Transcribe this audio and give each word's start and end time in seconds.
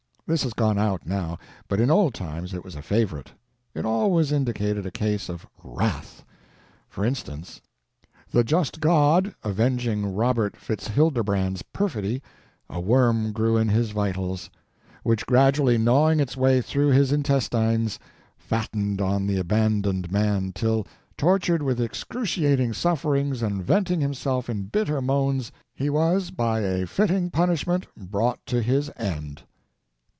This 0.27 0.43
has 0.43 0.53
gone 0.53 0.77
out, 0.79 1.05
now, 1.05 1.39
but 1.67 1.81
in 1.81 1.91
old 1.91 2.13
times 2.13 2.53
it 2.53 2.63
was 2.63 2.75
a 2.77 2.81
favorite. 2.81 3.33
It 3.75 3.83
always 3.83 4.31
indicated 4.31 4.85
a 4.85 4.89
case 4.91 5.27
of 5.27 5.45
"wrath." 5.61 6.23
For 6.87 7.03
instance:... 7.03 7.59
the 8.31 8.45
just 8.45 8.79
God 8.79 9.35
avenging 9.43 10.15
Robert 10.15 10.55
Fitzhilderbrand's 10.55 11.63
perfidy, 11.73 12.23
a 12.69 12.79
worm 12.79 13.33
grew 13.33 13.57
in 13.57 13.67
his 13.67 13.91
vitals, 13.91 14.49
which 15.03 15.25
gradually 15.25 15.77
gnawing 15.77 16.21
its 16.21 16.37
way 16.37 16.61
through 16.61 16.91
his 16.91 17.11
intestines 17.11 17.99
fattened 18.37 19.01
on 19.01 19.27
the 19.27 19.37
abandoned 19.37 20.13
man 20.13 20.53
till, 20.53 20.87
tortured 21.17 21.61
with 21.61 21.81
excruciating 21.81 22.71
sufferings 22.71 23.41
and 23.43 23.61
venting 23.65 23.99
himself 23.99 24.49
in 24.49 24.63
bitter 24.67 25.01
moans, 25.01 25.51
he 25.75 25.89
was 25.89 26.31
by 26.31 26.61
a 26.61 26.85
fitting 26.87 27.29
punishment 27.29 27.85
brought 27.97 28.39
to 28.45 28.61
his 28.61 28.89
end. 28.95 29.43